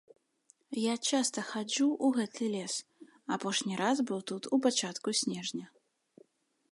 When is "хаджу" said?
1.49-1.85